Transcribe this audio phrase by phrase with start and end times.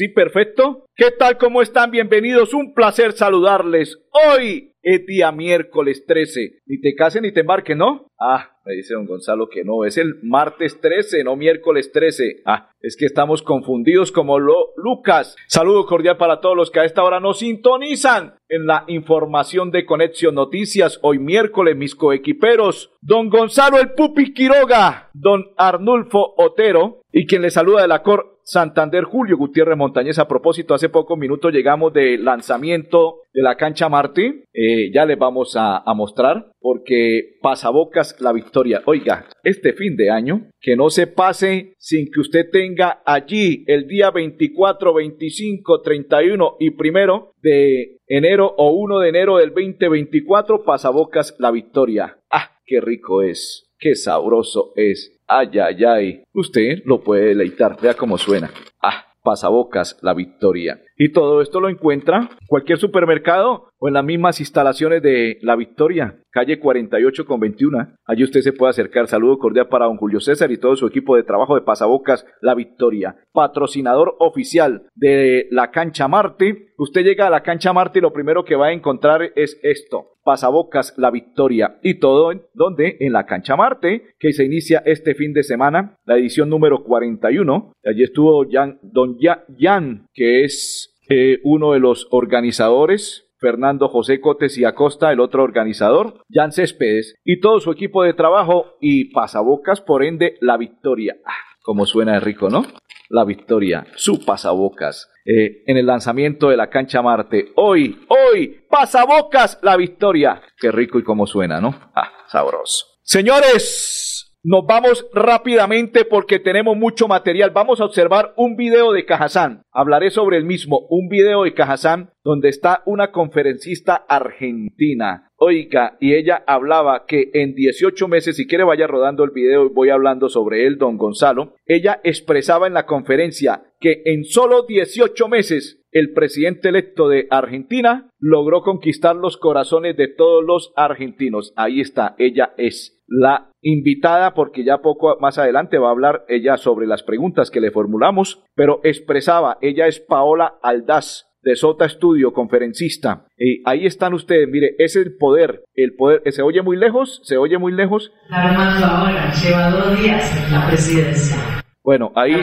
[0.00, 0.86] sí, perfecto.
[0.96, 1.36] ¿Qué tal?
[1.36, 1.90] ¿Cómo están?
[1.90, 2.54] Bienvenidos.
[2.54, 3.98] Un placer saludarles.
[4.32, 6.60] Hoy es día miércoles 13.
[6.64, 8.06] Ni te cases ni te embarques, ¿no?
[8.18, 12.42] Ah, me dice don Gonzalo que no, es el martes 13, no miércoles 13.
[12.46, 15.36] Ah, es que estamos confundidos como lo Lucas.
[15.48, 19.84] Saludo cordial para todos los que a esta hora nos sintonizan en la información de
[19.84, 20.98] Conexión Noticias.
[21.02, 27.50] Hoy miércoles, mis coequiperos, don Gonzalo el Pupi Quiroga, don Arnulfo Otero y quien le
[27.50, 30.18] saluda de la Cor Santander, Julio Gutiérrez Montañez.
[30.18, 34.42] A propósito, hace pocos minutos llegamos de lanzamiento de la cancha Martí.
[34.52, 38.82] Eh, ya les vamos a, a, mostrar porque pasabocas la victoria.
[38.86, 43.86] Oiga, este fin de año, que no se pase sin que usted tenga allí el
[43.86, 51.36] día 24, 25, 31 y primero de enero o 1 de enero del 2024, pasabocas
[51.38, 52.18] la victoria.
[52.32, 55.19] Ah, qué rico es, qué sabroso es.
[55.32, 56.22] Ay, ay, ay.
[56.34, 57.80] Usted lo puede deleitar.
[57.80, 58.50] Vea cómo suena.
[58.82, 60.82] Ah, pasabocas, la victoria.
[61.02, 65.56] Y todo esto lo encuentra en cualquier supermercado o en las mismas instalaciones de La
[65.56, 67.94] Victoria, calle 48 con 21.
[68.04, 69.08] Allí usted se puede acercar.
[69.08, 72.54] Saludo cordial para don Julio César y todo su equipo de trabajo de Pasabocas La
[72.54, 73.16] Victoria.
[73.32, 76.74] Patrocinador oficial de la cancha Marte.
[76.76, 80.10] Usted llega a la cancha Marte y lo primero que va a encontrar es esto.
[80.22, 81.78] Pasabocas La Victoria.
[81.82, 86.18] Y todo donde en la cancha Marte, que se inicia este fin de semana, la
[86.18, 87.72] edición número 41.
[87.84, 89.16] Allí estuvo Jan, don
[89.58, 95.42] Jan, que es eh, uno de los organizadores, Fernando José Cotes y Acosta, el otro
[95.42, 101.16] organizador, Jan Céspedes, y todo su equipo de trabajo y pasabocas, por ende, la victoria.
[101.26, 101.32] Ah,
[101.62, 102.64] como suena de rico, ¿no?
[103.08, 105.10] La victoria, su pasabocas.
[105.24, 107.52] Eh, en el lanzamiento de la cancha Marte.
[107.56, 110.40] Hoy, hoy, pasabocas, la victoria.
[110.56, 111.74] Qué rico y cómo suena, ¿no?
[111.94, 112.86] Ah, sabroso.
[113.02, 117.50] Señores, nos vamos rápidamente porque tenemos mucho material.
[117.50, 119.64] Vamos a observar un video de Cajazán.
[119.70, 125.28] Hablaré sobre el mismo, un video de Cajazán donde está una conferencista argentina.
[125.36, 129.70] Oiga, y ella hablaba que en 18 meses, si quiere vaya rodando el video y
[129.70, 135.28] voy hablando sobre él, don Gonzalo, ella expresaba en la conferencia que en solo 18
[135.28, 141.52] meses el presidente electo de Argentina logró conquistar los corazones de todos los argentinos.
[141.56, 146.58] Ahí está, ella es la invitada porque ya poco más adelante va a hablar ella
[146.58, 152.32] sobre las preguntas que le formulamos, pero expresaba, ella es Paola Aldaz de Sota Estudio,
[152.32, 153.26] conferencista.
[153.38, 157.20] Y ahí están ustedes, mire, es el poder, el poder, ¿se oye muy lejos?
[157.24, 158.12] ¿Se oye muy lejos?
[158.30, 161.36] Armando ahora, lleva dos días en la presidencia.
[161.82, 162.36] Bueno, ahí...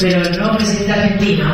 [0.00, 1.44] Pero no presidente argentino,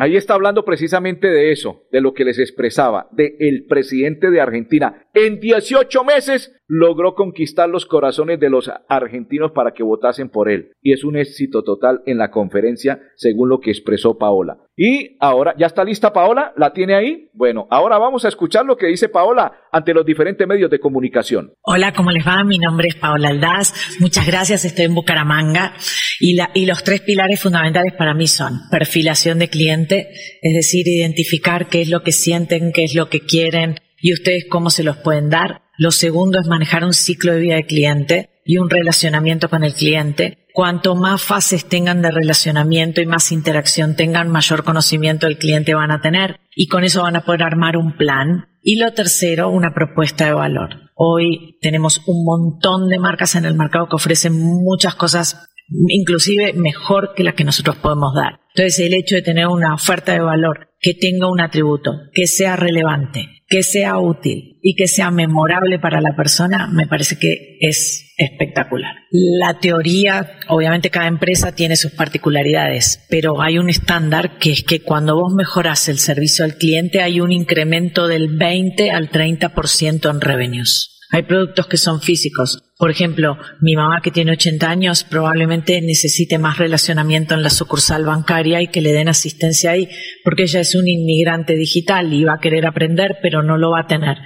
[0.00, 4.40] Ahí está hablando precisamente de eso, de lo que les expresaba, de el presidente de
[4.40, 5.07] Argentina.
[5.20, 10.70] En 18 meses logró conquistar los corazones de los argentinos para que votasen por él.
[10.80, 14.58] Y es un éxito total en la conferencia, según lo que expresó Paola.
[14.76, 16.52] Y ahora, ¿ya está lista Paola?
[16.56, 17.30] ¿La tiene ahí?
[17.32, 21.52] Bueno, ahora vamos a escuchar lo que dice Paola ante los diferentes medios de comunicación.
[21.62, 22.44] Hola, ¿cómo les va?
[22.44, 23.98] Mi nombre es Paola Aldaz.
[23.98, 25.74] Muchas gracias, estoy en Bucaramanga.
[26.20, 30.10] Y, la, y los tres pilares fundamentales para mí son perfilación de cliente,
[30.42, 34.46] es decir, identificar qué es lo que sienten, qué es lo que quieren y ustedes
[34.48, 35.62] cómo se los pueden dar.
[35.76, 39.74] Lo segundo es manejar un ciclo de vida de cliente y un relacionamiento con el
[39.74, 40.46] cliente.
[40.52, 45.90] Cuanto más fases tengan de relacionamiento y más interacción tengan, mayor conocimiento del cliente van
[45.90, 48.48] a tener y con eso van a poder armar un plan.
[48.60, 50.90] Y lo tercero, una propuesta de valor.
[50.94, 55.48] Hoy tenemos un montón de marcas en el mercado que ofrecen muchas cosas
[55.88, 58.40] inclusive mejor que la que nosotros podemos dar.
[58.54, 62.56] Entonces, el hecho de tener una oferta de valor que tenga un atributo, que sea
[62.56, 68.14] relevante, que sea útil y que sea memorable para la persona, me parece que es
[68.16, 68.94] espectacular.
[69.10, 74.82] La teoría, obviamente cada empresa tiene sus particularidades, pero hay un estándar que es que
[74.82, 80.20] cuando vos mejoras el servicio al cliente hay un incremento del 20 al 30% en
[80.20, 80.97] revenues.
[81.10, 82.62] Hay productos que son físicos.
[82.76, 88.04] Por ejemplo, mi mamá que tiene 80 años probablemente necesite más relacionamiento en la sucursal
[88.04, 89.88] bancaria y que le den asistencia ahí,
[90.22, 93.80] porque ella es un inmigrante digital y va a querer aprender, pero no lo va
[93.80, 94.18] a tener.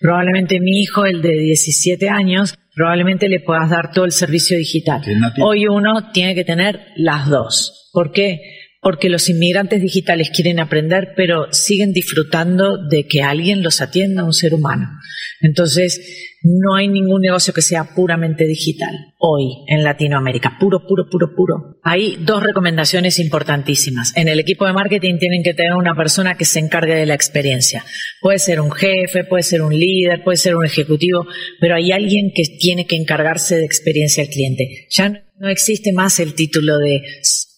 [0.00, 5.02] Probablemente mi hijo, el de 17 años, probablemente le puedas dar todo el servicio digital.
[5.42, 7.90] Hoy uno tiene que tener las dos.
[7.92, 8.40] ¿Por qué?
[8.80, 14.32] porque los inmigrantes digitales quieren aprender, pero siguen disfrutando de que alguien los atienda, un
[14.32, 14.88] ser humano.
[15.40, 21.34] Entonces, no hay ningún negocio que sea puramente digital hoy en Latinoamérica, puro, puro, puro,
[21.34, 21.78] puro.
[21.82, 24.16] Hay dos recomendaciones importantísimas.
[24.16, 27.14] En el equipo de marketing tienen que tener una persona que se encargue de la
[27.14, 27.84] experiencia.
[28.20, 31.26] Puede ser un jefe, puede ser un líder, puede ser un ejecutivo,
[31.60, 34.86] pero hay alguien que tiene que encargarse de experiencia al cliente.
[34.90, 37.02] Ya no existe más el título de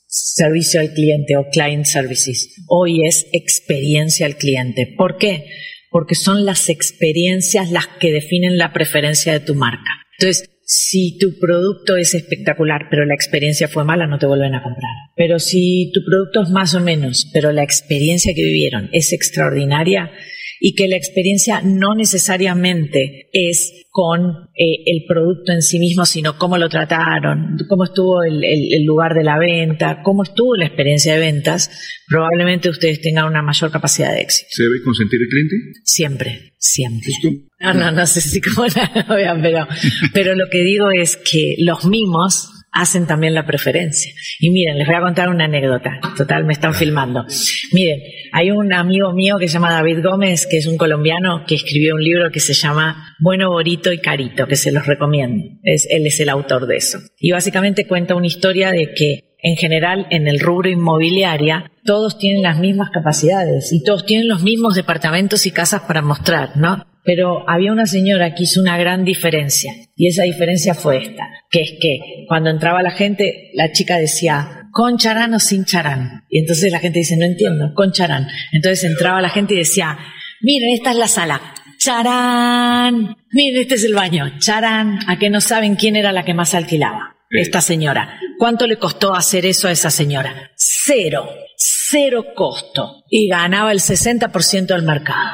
[0.07, 2.57] servicio al cliente o client services.
[2.67, 4.93] Hoy es experiencia al cliente.
[4.97, 5.45] ¿Por qué?
[5.91, 9.91] Porque son las experiencias las que definen la preferencia de tu marca.
[10.19, 14.63] Entonces, si tu producto es espectacular, pero la experiencia fue mala, no te vuelven a
[14.63, 14.93] comprar.
[15.17, 20.13] Pero si tu producto es más o menos, pero la experiencia que vivieron es extraordinaria,
[20.61, 24.21] y que la experiencia no necesariamente es con
[24.55, 29.25] eh, el producto en sí mismo, sino cómo lo trataron, cómo estuvo el, lugar de
[29.25, 31.71] la venta, cómo estuvo la experiencia de ventas,
[32.07, 34.49] probablemente ustedes tengan una mayor capacidad de éxito.
[34.51, 35.57] ¿Se debe consentir el cliente?
[35.83, 37.11] Siempre, siempre.
[37.59, 38.67] No, no, no sé si como
[39.09, 39.67] lo vean, pero,
[40.13, 44.13] pero lo que digo es que los mimos hacen también la preferencia.
[44.39, 46.01] Y miren, les voy a contar una anécdota.
[46.17, 47.25] Total, me están filmando.
[47.73, 48.01] Miren,
[48.33, 51.95] hay un amigo mío que se llama David Gómez, que es un colombiano, que escribió
[51.95, 55.45] un libro que se llama Bueno, Borito y Carito, que se los recomiendo.
[55.63, 56.99] Es, él es el autor de eso.
[57.19, 62.43] Y básicamente cuenta una historia de que en general en el rubro inmobiliaria todos tienen
[62.43, 66.87] las mismas capacidades y todos tienen los mismos departamentos y casas para mostrar, ¿no?
[67.05, 71.63] Pero había una señora que hizo una gran diferencia y esa diferencia fue esta, que
[71.63, 76.25] es que cuando entraba la gente, la chica decía, ¿con charán o sin charán?
[76.29, 78.29] Y entonces la gente dice, no entiendo, con charán.
[78.53, 79.99] Entonces entraba la gente y decía,
[80.41, 81.41] miren, esta es la sala,
[81.79, 86.35] charán, miren, este es el baño, charán, a que no saben quién era la que
[86.35, 87.17] más alquilaba.
[87.31, 88.19] Esta señora.
[88.39, 90.51] ¿Cuánto le costó hacer eso a esa señora?
[90.57, 91.29] Cero.
[91.57, 93.05] Cero costo.
[93.09, 95.31] Y ganaba el 60% del mercado.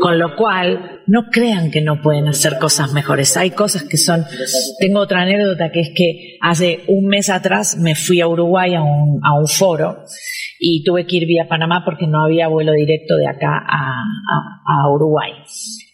[0.00, 3.36] Con lo cual, no crean que no pueden hacer cosas mejores.
[3.36, 4.24] Hay cosas que son...
[4.78, 8.82] Tengo otra anécdota que es que hace un mes atrás me fui a Uruguay a
[8.82, 10.04] un, a un foro
[10.58, 15.32] y tuve que ir vía Panamá porque no había vuelo directo de acá a, Uruguay.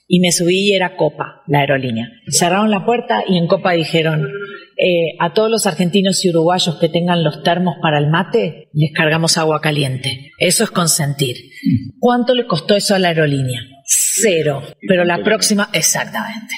[0.07, 2.09] Y me subí y era Copa, la aerolínea.
[2.29, 4.29] Cerraron la puerta y en Copa dijeron,
[4.77, 8.93] eh, a todos los argentinos y uruguayos que tengan los termos para el mate, les
[8.93, 10.31] cargamos agua caliente.
[10.39, 11.37] Eso es consentir.
[11.99, 13.61] ¿Cuánto le costó eso a la aerolínea?
[14.23, 14.63] Cero.
[14.87, 16.55] Pero la próxima, exactamente.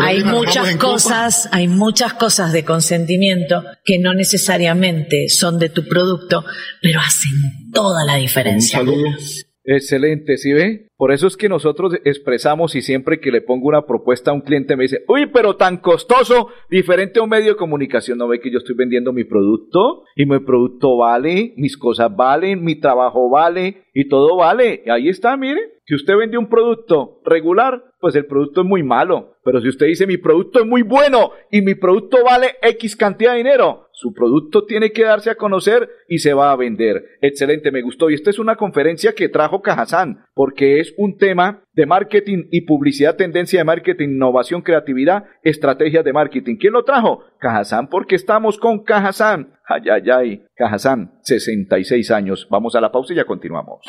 [0.00, 6.44] Hay muchas cosas, hay muchas cosas de consentimiento que no necesariamente son de tu producto,
[6.82, 8.82] pero hacen toda la diferencia.
[9.64, 10.88] Excelente, ¿sí ve?
[10.96, 14.40] Por eso es que nosotros expresamos y siempre que le pongo una propuesta a un
[14.40, 18.40] cliente me dice, uy, pero tan costoso, diferente a un medio de comunicación, ¿no ve
[18.40, 20.04] que yo estoy vendiendo mi producto?
[20.16, 24.82] Y mi producto vale, mis cosas valen, mi trabajo vale y todo vale.
[24.90, 29.36] Ahí está, mire, si usted vende un producto regular, pues el producto es muy malo.
[29.42, 33.32] Pero si usted dice mi producto es muy bueno y mi producto vale X cantidad
[33.32, 37.04] de dinero, su producto tiene que darse a conocer y se va a vender.
[37.20, 38.08] Excelente, me gustó.
[38.08, 42.62] Y esta es una conferencia que trajo Cajazán, porque es un tema de marketing y
[42.62, 46.56] publicidad, tendencia de marketing, innovación, creatividad, estrategias de marketing.
[46.56, 47.24] ¿Quién lo trajo?
[47.38, 49.52] Cajazán, porque estamos con Cajazán.
[49.66, 50.42] Ay, ay, ay.
[50.56, 52.48] Cajazán, 66 años.
[52.50, 53.84] Vamos a la pausa y ya continuamos.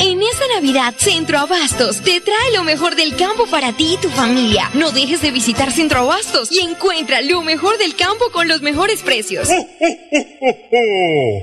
[0.00, 0.20] En
[0.54, 4.70] Navidad, Centro Abastos te trae lo mejor del campo para ti y tu familia.
[4.74, 9.02] No dejes de visitar Centro Abastos y encuentra lo mejor del campo con los mejores
[9.02, 9.48] precios.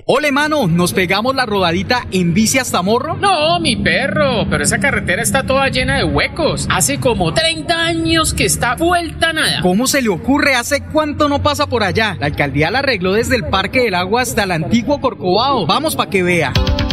[0.05, 3.17] Ole, mano, ¿nos pegamos la rodadita en bici hasta Morro?
[3.17, 6.67] No, mi perro, pero esa carretera está toda llena de huecos.
[6.71, 9.61] Hace como 30 años que está vuelta nada.
[9.61, 10.55] ¿Cómo se le ocurre?
[10.55, 12.15] ¿Hace cuánto no pasa por allá?
[12.17, 15.65] La alcaldía la arregló desde el Parque del Agua hasta el antiguo Corcovado.
[15.65, 16.53] Vamos para que vea.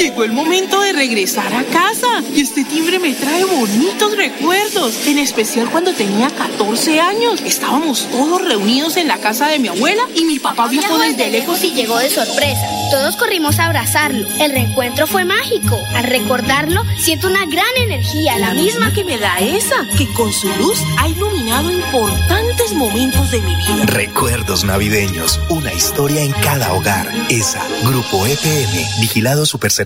[0.00, 5.18] Llegó el momento de regresar a casa y este timbre me trae bonitos recuerdos, en
[5.18, 7.42] especial cuando tenía 14 años.
[7.42, 11.62] Estábamos todos reunidos en la casa de mi abuela y mi papá viajó desde lejos
[11.64, 12.66] y llegó de sorpresa.
[12.90, 14.26] Todos corrimos a abrazarlo.
[14.40, 15.78] El reencuentro fue mágico.
[15.94, 20.48] Al recordarlo, siento una gran energía, la, misma que me da esa, que con su
[20.56, 23.84] luz ha iluminado importantes momentos de mi vida.
[23.84, 27.06] Recuerdos navideños, una historia en cada hogar.
[27.28, 29.44] Esa, Grupo EPM, Vigilado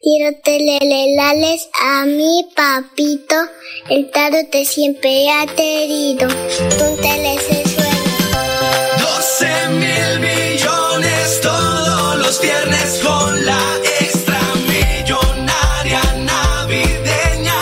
[0.00, 3.34] Quiero telelelales a mi papito,
[3.90, 4.08] el
[4.48, 6.28] te siempre ha querido.
[6.28, 7.88] Tú suelo.
[8.96, 13.60] 12 mil millones todos los viernes con la
[13.98, 17.54] extra millonaria navideña.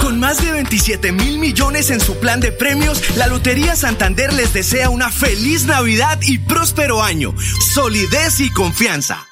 [0.00, 4.54] Con más de 27 mil millones en su plan de premios, la Lotería Santander les
[4.54, 7.34] desea una feliz Navidad y próspero año.
[7.74, 9.28] Solidez y confianza.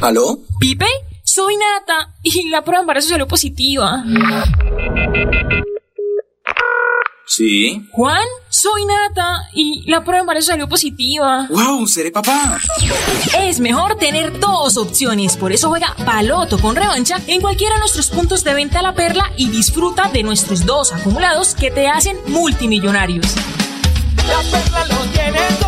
[0.00, 0.38] ¿Aló?
[0.60, 0.86] ¿Pipe?
[1.24, 4.04] Soy Nata y la prueba de embarazo salió positiva.
[7.26, 7.82] ¿Sí?
[7.92, 11.48] Juan, soy Nata y la prueba de embarazo salió positiva.
[11.50, 11.86] ¡Wow!
[11.88, 12.60] ¡Seré papá!
[13.40, 18.08] Es mejor tener dos opciones, por eso juega Paloto con revancha en cualquiera de nuestros
[18.08, 22.16] puntos de venta a la perla y disfruta de nuestros dos acumulados que te hacen
[22.28, 23.26] multimillonarios.
[24.28, 25.67] La perla lo tiene todo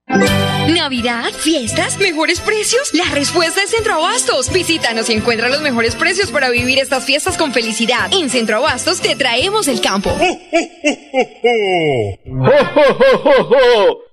[0.67, 2.93] Navidad, fiestas, mejores precios.
[2.93, 4.51] La respuesta es Centro Abastos.
[4.51, 8.11] Visítanos y encuentra los mejores precios para vivir estas fiestas con felicidad.
[8.11, 10.09] En Centro Abastos te traemos el campo.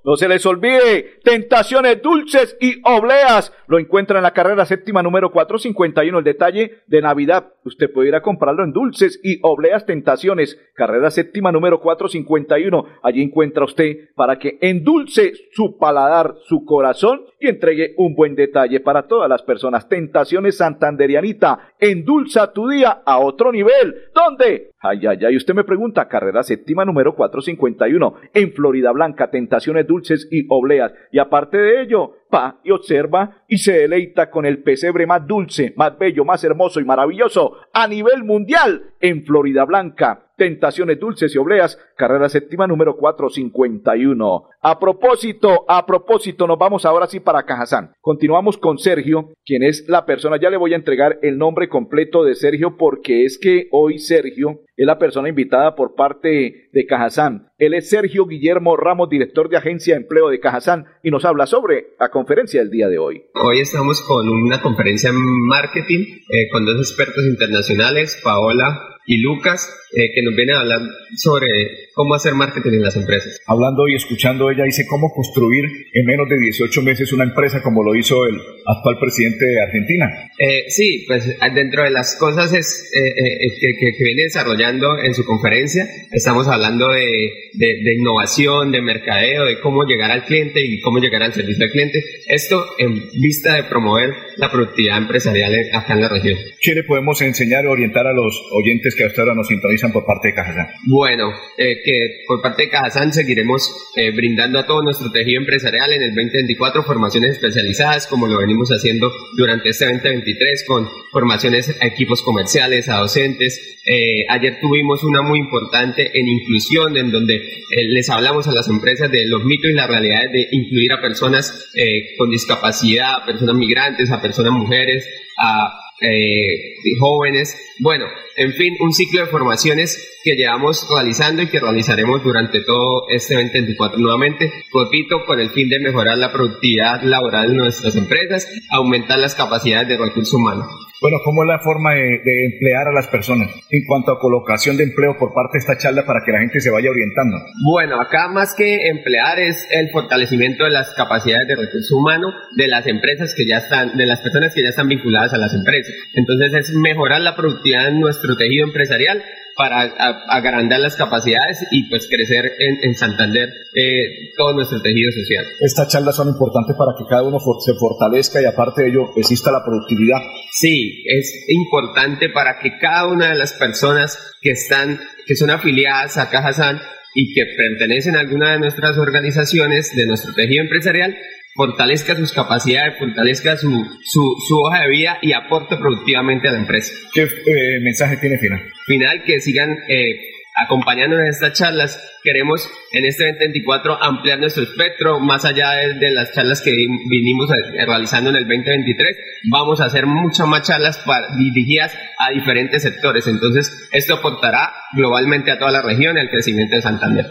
[0.08, 3.52] No se les olvide, tentaciones dulces y obleas.
[3.66, 6.16] Lo encuentra en la carrera séptima número 451.
[6.16, 7.52] El detalle de Navidad.
[7.62, 10.58] Usted puede ir a comprarlo en dulces y obleas tentaciones.
[10.72, 12.86] Carrera séptima número 451.
[13.02, 18.80] Allí encuentra usted para que endulce su paladar, su corazón y entregue un buen detalle
[18.80, 19.90] para todas las personas.
[19.90, 21.74] Tentaciones Santanderianita.
[21.78, 23.94] Endulza tu día a otro nivel.
[24.14, 24.70] ¿Dónde?
[24.80, 25.37] Ay, ay, ay.
[25.37, 26.06] Usted me pregunta.
[26.08, 28.14] Carrera séptima número 451.
[28.32, 29.30] En Florida Blanca.
[29.30, 30.92] Tentaciones dulces y obleas.
[31.11, 35.75] Y aparte de ello, va y observa y se deleita con el pesebre más dulce,
[35.76, 40.27] más bello, más hermoso y maravilloso a nivel mundial en Florida Blanca.
[40.38, 44.45] Tentaciones dulces y obleas, carrera séptima número 451.
[44.62, 47.90] A propósito, a propósito, nos vamos ahora sí para Cajazán.
[48.00, 52.23] Continuamos con Sergio, quien es la persona, ya le voy a entregar el nombre completo
[52.23, 57.49] de Sergio porque es que hoy Sergio es la persona invitada por parte de Cajazán.
[57.59, 61.47] Él es Sergio Guillermo Ramos, director de Agencia de Empleo de Cajazán, y nos habla
[61.47, 63.25] sobre la conferencia del día de hoy.
[63.35, 65.16] Hoy estamos con una conferencia en
[65.49, 70.80] marketing eh, con dos expertos internacionales, Paola y Lucas, eh, que nos vienen a hablar
[71.16, 73.40] sobre cómo hacer marketing en las empresas.
[73.45, 77.83] Hablando y escuchando, ella dice cómo construir en menos de 18 meses una empresa como
[77.83, 80.07] lo hizo el actual presidente de Argentina.
[80.38, 81.26] Eh, sí, pues
[81.57, 87.09] dentro de las cosas es, que, que, viene desarrollando en su conferencia, estamos hablando de,
[87.55, 91.64] de, de, innovación, de mercadeo, de cómo llegar al cliente y cómo llegar al servicio
[91.64, 92.00] al cliente.
[92.28, 96.38] Esto en vista de promover la productividad empresarial acá en la región.
[96.61, 100.07] ¿Qué le podemos enseñar o orientar a los oyentes que hasta ahora nos sintonizan por
[100.07, 100.69] parte de Cajazán?
[100.87, 103.62] Bueno, eh, que por parte de Cajazán seguiremos
[103.97, 108.68] eh, brindando a todo nuestro tejido empresarial en el 2024 formaciones especializadas, como lo venimos
[108.68, 113.78] haciendo durante este 2023 con formaciones a equipos comerciales, a docentes.
[113.87, 117.40] Eh, ayer tuvimos una muy importante en inclusión, en donde
[117.71, 121.71] les hablamos a las empresas de los mitos y las realidades de incluir a personas
[122.18, 127.57] con discapacidad, a personas migrantes, a personas mujeres, a eh, jóvenes.
[127.80, 128.07] Bueno,
[128.38, 133.35] en fin, un ciclo de formaciones que llevamos realizando y que realizaremos durante todo este
[133.35, 139.18] 2024 nuevamente, repito, con el fin de mejorar la productividad laboral de nuestras empresas, aumentar
[139.18, 140.66] las capacidades de recursos humanos.
[141.00, 144.76] Bueno, ¿cómo es la forma de, de, emplear a las personas en cuanto a colocación
[144.76, 147.38] de empleo por parte de esta charla para que la gente se vaya orientando?
[147.73, 152.26] Bueno, acá más que emplear es el fortalecimiento de las capacidades de recurso humano
[152.57, 155.54] de las empresas que ya están, de las personas que ya están vinculadas a las
[155.54, 155.95] empresas.
[156.14, 159.23] Entonces es mejorar la productividad en nuestro tejido empresarial
[159.56, 159.82] para
[160.28, 165.44] agrandar las capacidades y pues crecer en, Santander eh, todo nuestro tejido social.
[165.61, 169.50] Estas charlas son importantes para que cada uno se fortalezca y aparte de ello exista
[169.50, 170.18] la productividad.
[170.52, 176.18] Sí, es importante para que cada una de las personas que están, que son afiliadas
[176.18, 176.80] a Cajasan
[177.14, 181.16] y que pertenecen a alguna de nuestras organizaciones de nuestro tejido empresarial
[181.58, 183.68] fortalezca sus capacidades, fortalezca su,
[184.04, 186.92] su, hoja de vida y aporte productivamente a la empresa.
[187.12, 188.60] ¿Qué eh, mensaje tiene final?
[188.86, 190.20] Final, que sigan eh,
[190.54, 192.00] acompañándonos en estas charlas.
[192.22, 198.30] Queremos en este 2024 ampliar nuestro espectro, más allá de, las charlas que vinimos realizando
[198.30, 199.16] en el 2023.
[199.50, 201.02] Vamos a hacer muchas más charlas
[201.36, 203.26] dirigidas a diferentes sectores.
[203.26, 207.26] Entonces, esto aportará globalmente a toda la región el crecimiento de Santander.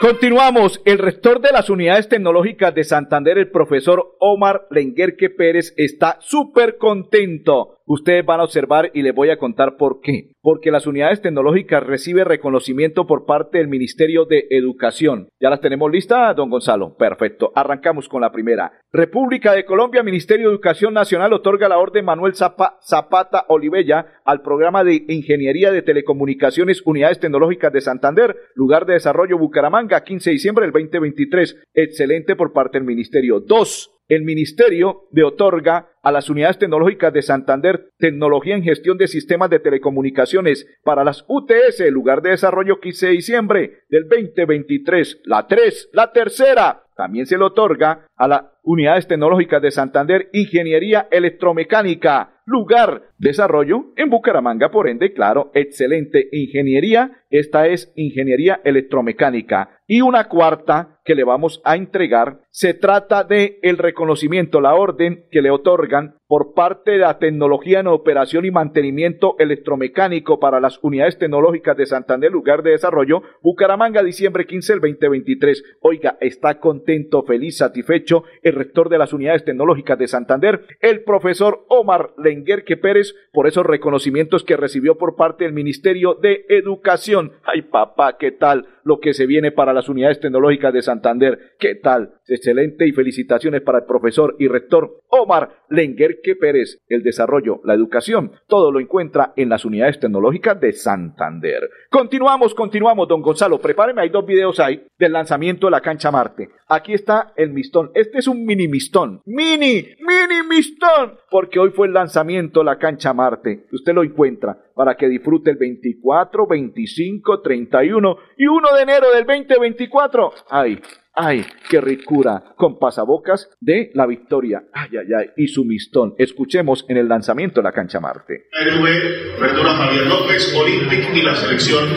[0.00, 0.80] Continuamos.
[0.86, 6.78] El rector de las unidades tecnológicas de Santander, el profesor Omar Lenguerque Pérez, está súper
[6.78, 10.30] contento Ustedes van a observar y les voy a contar por qué.
[10.42, 15.28] Porque las unidades tecnológicas reciben reconocimiento por parte del Ministerio de Educación.
[15.40, 16.94] ¿Ya las tenemos listas, don Gonzalo?
[16.96, 17.50] Perfecto.
[17.52, 18.70] Arrancamos con la primera.
[18.92, 24.84] República de Colombia, Ministerio de Educación Nacional otorga la orden Manuel Zapata Olivella al programa
[24.84, 30.64] de Ingeniería de Telecomunicaciones Unidades Tecnológicas de Santander, lugar de desarrollo Bucaramanga, 15 de diciembre
[30.64, 31.56] del 2023.
[31.74, 33.40] Excelente por parte del Ministerio.
[33.40, 39.06] Dos el Ministerio de otorga a las unidades tecnológicas de Santander tecnología en gestión de
[39.06, 45.20] sistemas de telecomunicaciones para las UTS, lugar de desarrollo 15 de diciembre del 2023.
[45.24, 51.08] La 3, la tercera, también se le otorga a las unidades tecnológicas de Santander Ingeniería
[51.10, 57.12] Electromecánica, lugar desarrollo en Bucaramanga, por ende, claro, excelente ingeniería.
[57.30, 59.78] Esta es ingeniería electromecánica.
[59.86, 65.26] Y una cuarta que le vamos a entregar se trata de el reconocimiento, la orden
[65.30, 70.78] que le otorgan por parte de la tecnología en operación y mantenimiento electromecánico para las
[70.82, 75.64] unidades tecnológicas de Santander, lugar de desarrollo, Bucaramanga, diciembre 15 del 2023.
[75.82, 81.64] Oiga, está contento, feliz, satisfecho el rector de las unidades tecnológicas de Santander, el profesor
[81.68, 87.32] Omar Lenguerque Pérez, por esos reconocimientos que recibió por parte del Ministerio de Educación.
[87.44, 91.38] Ay, papá, ¿qué tal lo que se viene para las unidades tecnológicas de Santander?
[91.58, 92.14] ¿Qué tal?
[92.26, 96.78] Excelente y felicitaciones para el profesor y rector Omar Lenguerque Pérez.
[96.88, 101.68] El desarrollo, la educación, todo lo encuentra en las unidades tecnológicas de Santander.
[101.90, 103.58] Continuamos, continuamos, don Gonzalo.
[103.58, 106.50] Prepáreme, hay dos videos ahí del lanzamiento de la cancha Marte.
[106.68, 107.90] Aquí está el mistón.
[107.94, 109.22] Este es un mini mistón.
[109.24, 111.18] Mini, mini mistón.
[111.30, 113.66] Porque hoy fue el lanzamiento de la cancha Marte.
[113.72, 119.24] Usted lo encuentra para que disfrute el 24, 25, 31 y 1 de enero del
[119.24, 120.32] 2024.
[120.50, 120.78] Ay,
[121.12, 124.62] Ay, qué ricura, con pasabocas de la victoria.
[124.72, 126.14] Ay, ay, ay, y su mistón.
[126.18, 128.46] Escuchemos en el lanzamiento de la cancha Marte.
[128.64, 131.88] NV, Verdura Javier López, Olympic y la selección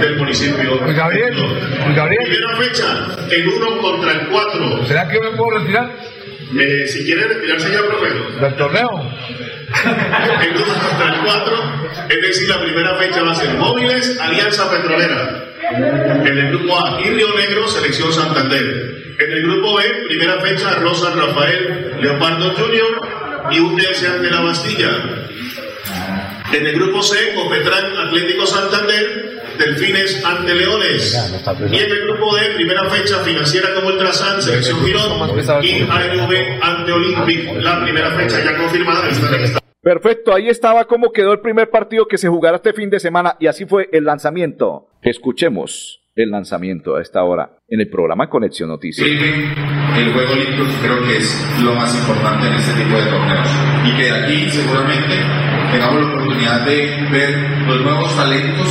[0.00, 0.78] del municipio.
[0.94, 1.34] Gabriel,
[1.96, 2.24] Gabriel.
[2.24, 4.84] Primera fecha, el 1 contra el 4.
[4.86, 5.90] ¿Será que me puedo retirar?
[6.58, 8.40] Eh, si quiere retirarse ya, profe.
[8.40, 8.90] ¿Del torneo?
[10.42, 11.56] el 1 contra el 4,
[12.08, 15.49] es decir, la primera fecha va a ser Móviles, Alianza Petrolera.
[15.72, 19.14] En el grupo A, Río Negro, Selección Santander.
[19.18, 23.52] En el grupo B, primera fecha, Rosa Rafael Leopardo Jr.
[23.52, 24.88] y UTS ante la Bastilla.
[26.52, 31.16] En el grupo C, Copetrán Atlético Santander, Delfines ante Leones.
[31.70, 36.92] Y en el grupo D, primera fecha financiera como Ultrasan, Selección Girón y ANV ante
[36.92, 39.08] Olympic, la primera fecha ya confirmada.
[39.82, 43.36] Perfecto, ahí estaba cómo quedó el primer partido que se jugará este fin de semana
[43.38, 44.89] y así fue el lanzamiento.
[45.02, 49.08] Escuchemos el lanzamiento a esta hora en el programa Conexión Noticias.
[49.08, 53.48] El juego olímpico creo que es lo más importante en este tipo de torneos
[53.86, 55.14] y que de aquí seguramente
[55.72, 57.34] tengamos la oportunidad de ver
[57.66, 58.68] los nuevos talentos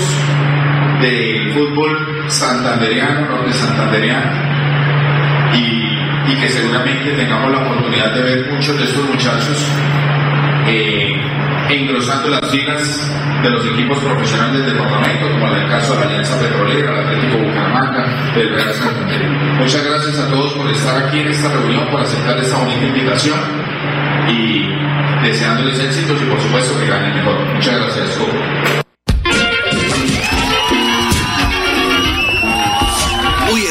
[1.01, 4.31] del fútbol santanderiano, norte santanderiano
[5.55, 9.67] y, y que seguramente tengamos la oportunidad de ver muchos de estos muchachos
[10.67, 11.08] eh,
[11.69, 13.11] engrosando las filas
[13.43, 17.07] de los equipos profesionales del departamento, como en el caso de la Alianza Petrolera, el
[17.07, 19.29] Atlético Bucaramanga, del Real Santander.
[19.59, 23.39] Muchas gracias a todos por estar aquí en esta reunión, por aceptar esta bonita invitación
[24.27, 24.67] y
[25.23, 27.45] deseándoles éxitos y por supuesto que ganen mejor.
[27.53, 28.19] Muchas gracias.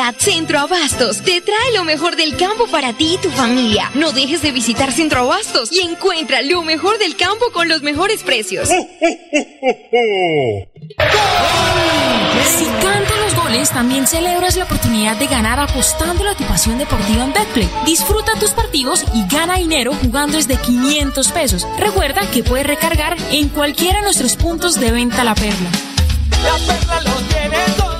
[0.00, 3.90] Navidad, Centro Abastos te trae lo mejor del campo para ti y tu familia.
[3.94, 8.22] No dejes de visitar Centro Abastos y encuentra lo mejor del campo con los mejores
[8.22, 8.68] precios.
[8.68, 8.74] Si
[12.64, 17.34] cantan los goles, también celebras la oportunidad de ganar apostando a tu pasión deportiva en
[17.34, 17.68] Betplay.
[17.84, 21.66] Disfruta tus partidos y gana dinero jugando desde 500 pesos.
[21.78, 25.70] Recuerda que puedes recargar en cualquiera de nuestros puntos de venta La Perla.
[26.42, 27.99] La perla lo tiene todo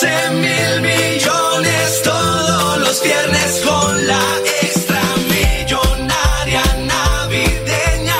[0.00, 4.22] 12 mil millones todos los viernes con la
[4.62, 8.14] extra millonaria navideña.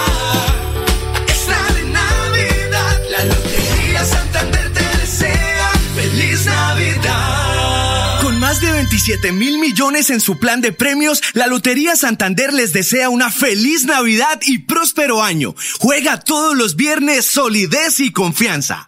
[1.29, 8.23] Extra de Navidad, la Lotería Santander te desea feliz Navidad.
[8.23, 12.73] Con más de 27 mil millones en su plan de premios, la Lotería Santander les
[12.73, 15.55] desea una feliz Navidad y próspero año.
[15.79, 18.88] Juega todos los viernes solidez y confianza.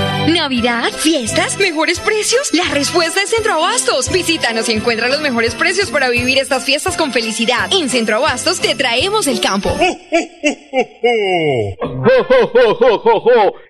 [0.27, 0.89] ¿Navidad?
[0.91, 1.57] ¿Fiestas?
[1.59, 2.53] ¿Mejores precios?
[2.53, 4.11] La respuesta es Centro Abastos.
[4.11, 7.69] Visítanos y encuentra los mejores precios para vivir estas fiestas con felicidad.
[7.71, 9.69] En Centro Abastos te traemos el campo.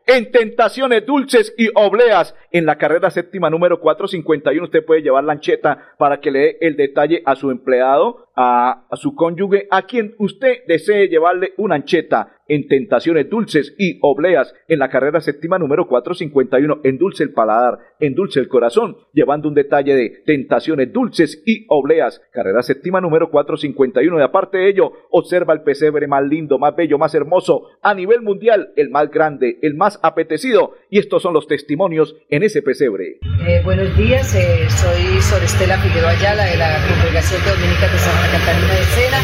[0.06, 5.94] En Tentaciones Dulces y Obleas, en la carrera séptima número 451, usted puede llevar lancheta
[5.98, 10.66] para que le dé el detalle a su empleado, a, su cónyuge, a quien usted
[10.68, 16.82] desee llevarle una ancheta en Tentaciones Dulces y Obleas, en la carrera séptima número 451,
[16.84, 22.62] endulce el paladar, endulce el corazón, llevando un detalle de Tentaciones Dulces y Obleas, carrera
[22.62, 27.16] séptima número 451, y aparte de ello, observa el pesebre más lindo, más bello, más
[27.16, 32.18] hermoso, a nivel mundial, el más grande, el más apetecido, y estos son los testimonios
[32.30, 33.20] en ese pesebre.
[33.48, 37.92] Eh, buenos días, eh, soy Sor Estela Figueroa Ayala de la Congregación de Dominicas
[38.28, 39.18] Catalina de Sena.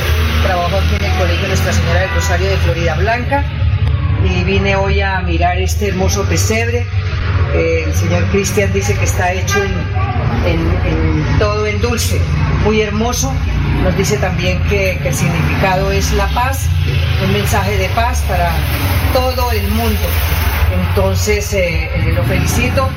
[0.44, 3.44] Trabajo aquí en el Colegio Nuestra Señora del Rosario de Florida Blanca
[4.24, 6.86] y vine hoy a mirar este hermoso pesebre.
[7.54, 12.20] Eh, el señor Cristian dice que está hecho en, todo en dulce,
[12.64, 13.34] muy hermoso.
[13.84, 16.68] Nos dice también que, que el significado es la paz,
[17.24, 18.52] un mensaje de paz para
[19.14, 20.08] todo el mundo.
[20.90, 22.90] Entonces eh, eh, lo felicito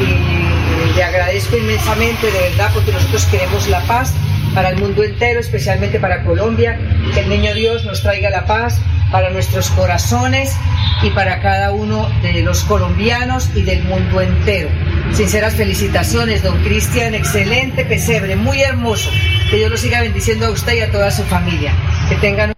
[0.00, 4.14] y le agradezco inmensamente de verdad porque nosotros queremos la paz
[4.58, 6.76] para el mundo entero, especialmente para Colombia,
[7.14, 8.80] que el niño Dios nos traiga la paz
[9.12, 10.52] para nuestros corazones
[11.00, 14.68] y para cada uno de los colombianos y del mundo entero.
[15.12, 19.10] Sinceras felicitaciones, don Cristian, excelente pesebre, muy hermoso.
[19.48, 21.72] Que Dios lo siga bendiciendo a usted y a toda su familia.
[22.08, 22.57] Que tengan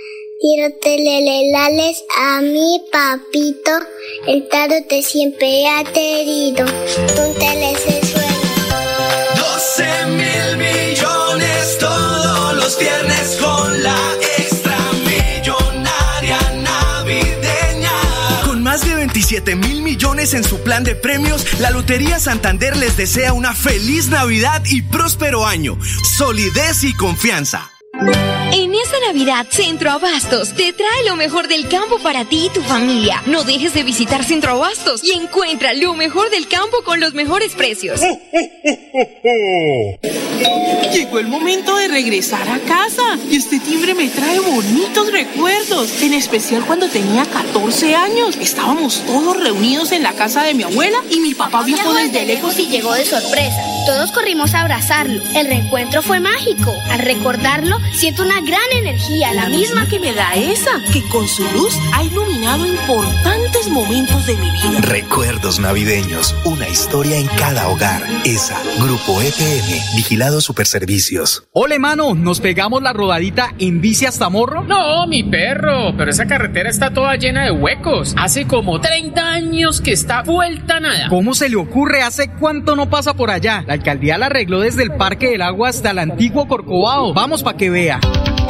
[0.41, 3.71] quiero telelelales a mi papito.
[4.27, 6.65] El tarot te siempre ha querido.
[6.65, 7.77] Tú te
[8.07, 8.31] suena.
[9.35, 13.97] 12 mil millones todos los viernes con la
[14.37, 17.91] extra millonaria navideña.
[18.43, 22.75] Con más de 27 7 mil millones en su plan de premios, la Lotería Santander
[22.75, 25.77] les desea una feliz Navidad y próspero año.
[26.17, 27.71] Solidez y confianza.
[28.01, 32.63] En esta Navidad, Centro Abastos te trae lo mejor del campo para ti y tu
[32.63, 33.21] familia.
[33.27, 37.53] No dejes de visitar Centro Abastos y encuentra lo mejor del campo con los mejores
[37.53, 38.01] precios.
[40.93, 46.15] Llegó el momento de regresar a casa y este timbre me trae bonitos recuerdos, en
[46.15, 48.35] especial cuando tenía 14 años.
[48.37, 52.57] Estábamos todos reunidos en la casa de mi abuela y mi papá viajó desde lejos
[52.57, 53.70] y llegó de sorpresa.
[53.85, 55.21] Todos corrimos a abrazarlo.
[55.35, 56.71] El reencuentro fue mágico.
[56.91, 61.43] Al recordarlo, siento una gran energía, la, misma que me da esa, que con su
[61.51, 64.81] luz ha iluminado importantes momentos de mi vida.
[64.81, 68.03] Recuerdos navideños, una historia en cada hogar.
[68.23, 71.47] ESA, Grupo EPM, Vigilado Superservicios.
[71.51, 74.63] Ole, mano, ¿nos pegamos la rodadita en bici hasta Morro?
[74.63, 78.13] No, mi perro, pero esa carretera está toda llena de huecos.
[78.17, 81.09] Hace como 30 años que está vuelta nada.
[81.09, 82.03] ¿Cómo se le ocurre?
[82.03, 83.65] ¿Hace cuánto no pasa por allá?
[83.71, 87.13] La alcaldía la arregló desde el Parque del Agua hasta el antiguo Corcovado.
[87.13, 88.01] Vamos pa' que vea.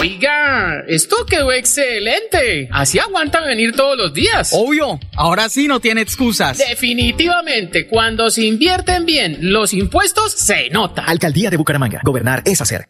[0.02, 2.68] Oiga, esto quedó excelente.
[2.72, 4.50] Así aguanta venir todos los días.
[4.52, 6.58] Obvio, ahora sí no tiene excusas.
[6.58, 11.04] Definitivamente, cuando se invierten bien los impuestos, se nota.
[11.04, 12.02] Alcaldía de Bucaramanga.
[12.04, 12.88] Gobernar es hacer.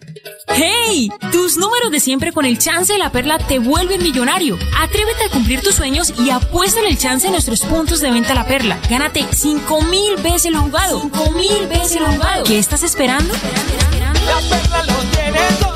[0.48, 1.10] ¡Hey!
[1.34, 4.58] Tus números de siempre con el chance de la perla te vuelven millonario.
[4.80, 8.34] Atrévete a cumplir tus sueños y apuesta en el chance de nuestros puntos de venta
[8.34, 8.80] la perla.
[8.90, 11.02] Gánate 5 mil veces lo jugado.
[11.02, 12.46] 5 mil veces lo jugado.
[12.46, 13.34] ¿Qué estás esperando?
[13.34, 15.71] La perla lo tiene todo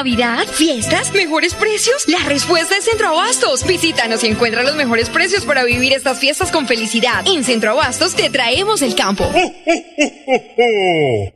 [0.00, 2.08] Navidad, fiestas, mejores precios.
[2.08, 3.68] La respuesta es Centro Abastos.
[3.68, 7.22] Visítanos y encuentra los mejores precios para vivir estas fiestas con felicidad.
[7.26, 9.24] En Centro Abastos te traemos el campo.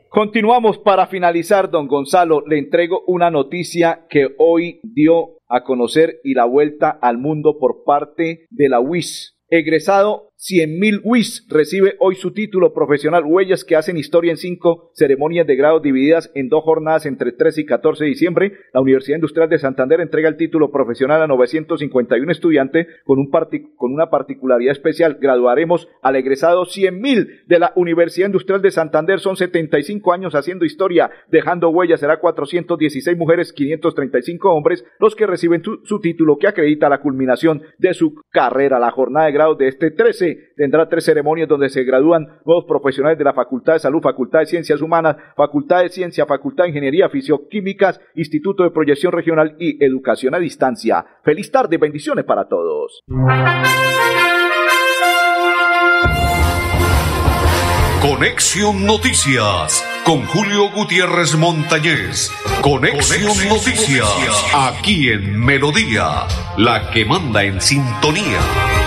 [0.08, 2.42] Continuamos para finalizar, don Gonzalo.
[2.46, 7.84] Le entrego una noticia que hoy dio a conocer y la vuelta al mundo por
[7.84, 9.36] parte de la UIS.
[9.50, 15.46] Egresado 100.000 WIS recibe hoy su título profesional Huellas que hacen historia en cinco ceremonias
[15.46, 18.52] de grado divididas en dos jornadas entre 13 y 14 de diciembre.
[18.74, 23.30] La Universidad Industrial de Santander entrega el título profesional a 951 estudiantes con, un
[23.76, 25.16] con una particularidad especial.
[25.18, 29.20] Graduaremos al egresado 100.000 de la Universidad Industrial de Santander.
[29.20, 32.00] Son 75 años haciendo historia, dejando huellas.
[32.00, 37.94] Será 416 mujeres, 535 hombres los que reciben su título que acredita la culminación de
[37.94, 38.78] su carrera.
[38.78, 43.18] La jornada de grado de este 13 tendrá tres ceremonias donde se gradúan nuevos profesionales
[43.18, 47.08] de la Facultad de Salud, Facultad de Ciencias Humanas, Facultad de Ciencia, Facultad de Ingeniería,
[47.08, 51.04] Fisioquímicas, Instituto de Proyección Regional y Educación a Distancia.
[51.22, 53.02] Feliz tarde, bendiciones para todos.
[58.04, 62.30] Conexión Noticias con Julio Gutiérrez Montañez.
[62.60, 64.06] Conexión, Noticias
[64.52, 66.26] aquí en Melodía,
[66.58, 68.83] la que manda en sintonía.